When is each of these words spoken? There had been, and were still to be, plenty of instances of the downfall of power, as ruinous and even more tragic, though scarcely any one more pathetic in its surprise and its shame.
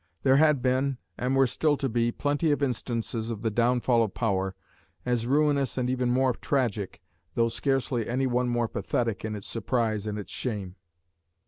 There 0.23 0.37
had 0.37 0.63
been, 0.63 0.97
and 1.15 1.35
were 1.35 1.45
still 1.45 1.77
to 1.77 1.87
be, 1.87 2.11
plenty 2.11 2.51
of 2.51 2.63
instances 2.63 3.29
of 3.29 3.43
the 3.43 3.51
downfall 3.51 4.01
of 4.01 4.15
power, 4.15 4.55
as 5.05 5.27
ruinous 5.27 5.77
and 5.77 5.91
even 5.91 6.09
more 6.09 6.33
tragic, 6.33 7.03
though 7.35 7.49
scarcely 7.49 8.09
any 8.09 8.25
one 8.25 8.49
more 8.49 8.67
pathetic 8.67 9.23
in 9.23 9.35
its 9.35 9.45
surprise 9.45 10.07
and 10.07 10.17
its 10.17 10.31
shame. 10.31 10.75